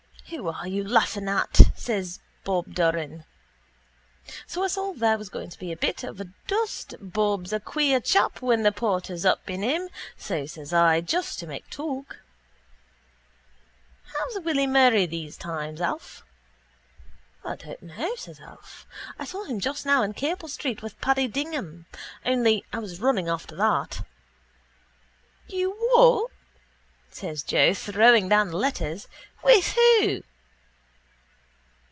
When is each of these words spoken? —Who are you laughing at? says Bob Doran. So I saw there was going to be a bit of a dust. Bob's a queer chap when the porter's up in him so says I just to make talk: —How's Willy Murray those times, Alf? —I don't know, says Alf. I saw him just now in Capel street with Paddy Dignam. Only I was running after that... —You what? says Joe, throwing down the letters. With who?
—Who 0.31 0.47
are 0.47 0.65
you 0.65 0.87
laughing 0.87 1.27
at? 1.27 1.59
says 1.75 2.21
Bob 2.45 2.73
Doran. 2.73 3.25
So 4.47 4.63
I 4.63 4.67
saw 4.67 4.93
there 4.93 5.17
was 5.17 5.27
going 5.27 5.49
to 5.49 5.59
be 5.59 5.73
a 5.73 5.75
bit 5.75 6.05
of 6.05 6.21
a 6.21 6.29
dust. 6.47 6.95
Bob's 7.01 7.51
a 7.51 7.59
queer 7.59 7.99
chap 7.99 8.41
when 8.41 8.63
the 8.63 8.71
porter's 8.71 9.25
up 9.25 9.49
in 9.49 9.61
him 9.61 9.89
so 10.15 10.45
says 10.45 10.71
I 10.71 11.01
just 11.01 11.37
to 11.39 11.47
make 11.47 11.69
talk: 11.69 12.21
—How's 14.05 14.39
Willy 14.39 14.67
Murray 14.67 15.05
those 15.05 15.35
times, 15.35 15.81
Alf? 15.81 16.23
—I 17.43 17.57
don't 17.57 17.83
know, 17.83 18.15
says 18.15 18.39
Alf. 18.39 18.87
I 19.19 19.25
saw 19.25 19.43
him 19.43 19.59
just 19.59 19.85
now 19.85 20.01
in 20.01 20.13
Capel 20.13 20.47
street 20.47 20.81
with 20.81 21.01
Paddy 21.01 21.27
Dignam. 21.27 21.87
Only 22.25 22.63
I 22.71 22.79
was 22.79 23.01
running 23.01 23.27
after 23.27 23.57
that... 23.57 24.07
—You 25.49 25.71
what? 25.73 26.31
says 27.13 27.43
Joe, 27.43 27.73
throwing 27.73 28.29
down 28.29 28.51
the 28.51 28.55
letters. 28.55 29.09
With 29.43 29.73
who? 29.73 30.21